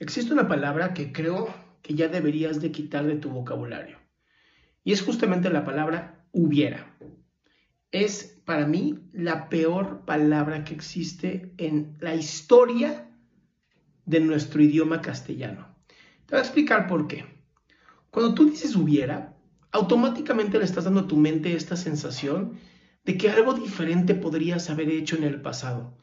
[0.00, 3.98] existe una palabra que creo que ya deberías de quitar de tu vocabulario.
[4.82, 6.96] Y es justamente la palabra hubiera.
[7.92, 13.10] Es para mí la peor palabra que existe en la historia
[14.06, 15.76] de nuestro idioma castellano.
[16.26, 17.26] Te voy a explicar por qué.
[18.10, 19.36] Cuando tú dices hubiera,
[19.70, 22.58] automáticamente le estás dando a tu mente esta sensación
[23.04, 25.96] de que algo diferente podrías haber hecho en el pasado.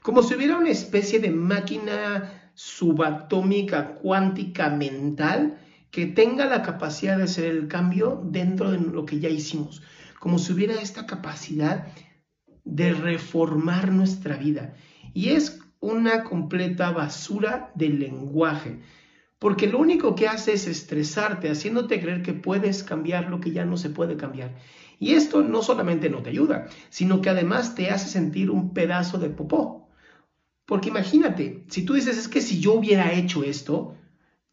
[0.00, 5.58] Como si hubiera una especie de máquina subatómica cuántica mental
[5.90, 9.82] que tenga la capacidad de hacer el cambio dentro de lo que ya hicimos.
[10.18, 11.86] Como si hubiera esta capacidad
[12.64, 14.74] de reformar nuestra vida.
[15.12, 18.80] Y es una completa basura del lenguaje.
[19.38, 23.64] Porque lo único que hace es estresarte, haciéndote creer que puedes cambiar lo que ya
[23.64, 24.54] no se puede cambiar.
[25.00, 29.18] Y esto no solamente no te ayuda, sino que además te hace sentir un pedazo
[29.18, 29.81] de popó.
[30.72, 33.94] Porque imagínate, si tú dices, es que si yo hubiera hecho esto,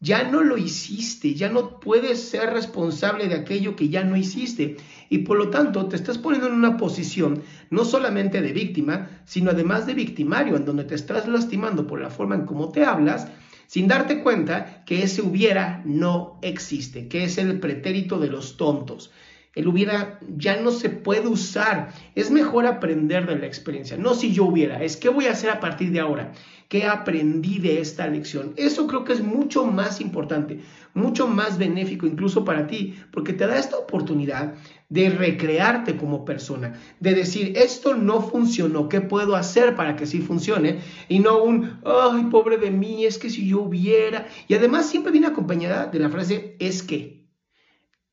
[0.00, 4.76] ya no lo hiciste, ya no puedes ser responsable de aquello que ya no hiciste.
[5.08, 9.52] Y por lo tanto te estás poniendo en una posición no solamente de víctima, sino
[9.52, 13.26] además de victimario, en donde te estás lastimando por la forma en cómo te hablas,
[13.66, 19.10] sin darte cuenta que ese hubiera no existe, que es el pretérito de los tontos.
[19.54, 21.92] El hubiera ya no se puede usar.
[22.14, 23.96] Es mejor aprender de la experiencia.
[23.96, 26.32] No si yo hubiera, es qué voy a hacer a partir de ahora.
[26.68, 28.52] ¿Qué aprendí de esta lección?
[28.56, 30.60] Eso creo que es mucho más importante,
[30.94, 34.54] mucho más benéfico incluso para ti, porque te da esta oportunidad
[34.88, 40.20] de recrearte como persona, de decir, esto no funcionó, ¿qué puedo hacer para que sí
[40.20, 40.78] funcione?
[41.08, 44.28] Y no un, ay, pobre de mí, es que si yo hubiera.
[44.46, 47.20] Y además siempre viene acompañada de la frase, es que.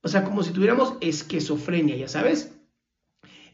[0.08, 2.54] O sea, como si tuviéramos esquizofrenia, ya sabes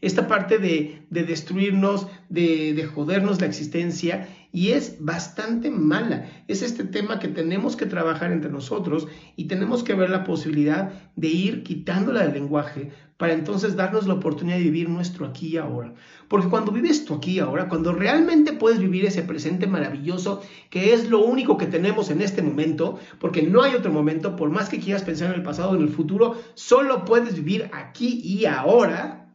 [0.00, 6.30] esta parte de, destruirnos, de, de, jodernos la existencia y es bastante mala.
[6.46, 10.92] Es este tema que tenemos que trabajar entre nosotros y tenemos que ver la posibilidad
[11.16, 15.56] de ir quitándola del lenguaje para entonces darnos la oportunidad de vivir nuestro aquí y
[15.56, 15.94] ahora.
[16.28, 20.40] Porque cuando vives tu aquí y ahora, cuando realmente puedes vivir ese presente maravilloso,
[20.70, 24.50] que es lo único que tenemos en este momento, porque no hay otro momento, por
[24.50, 28.20] más que quieras pensar en el pasado o en el futuro, solo puedes vivir aquí
[28.22, 29.34] y ahora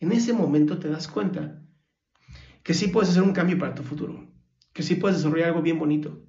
[0.00, 1.63] en ese momento te das cuenta
[2.64, 4.26] que sí puedes hacer un cambio para tu futuro,
[4.72, 6.26] que sí puedes desarrollar algo bien bonito,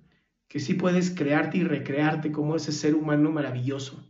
[0.49, 4.05] que sí puedes crearte y recrearte como ese ser humano maravilloso.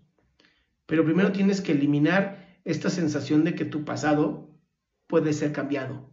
[0.87, 4.49] Pero primero tienes que eliminar esta sensación de que tu pasado
[5.05, 6.11] puede ser cambiado,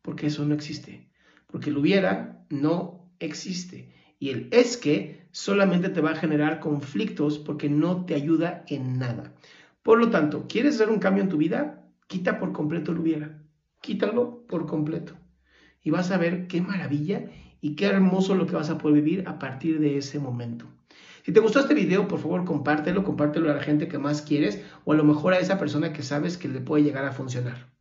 [0.00, 1.10] porque eso no existe,
[1.46, 3.92] porque el hubiera no existe.
[4.18, 8.98] Y el es que solamente te va a generar conflictos porque no te ayuda en
[8.98, 9.34] nada.
[9.82, 11.86] Por lo tanto, ¿quieres hacer un cambio en tu vida?
[12.06, 13.42] Quita por completo el hubiera.
[13.82, 15.14] Quítalo por completo.
[15.86, 17.26] Y vas a ver qué maravilla
[17.60, 20.66] y qué hermoso lo que vas a poder vivir a partir de ese momento.
[21.24, 24.60] Si te gustó este video, por favor compártelo, compártelo a la gente que más quieres
[24.84, 27.75] o a lo mejor a esa persona que sabes que le puede llegar a funcionar.